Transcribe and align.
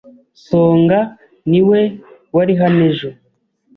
Songa 0.47 0.99
niwe 1.49 1.81
wari 2.35 2.53
hano 2.61 2.79
ejo. 2.89 3.09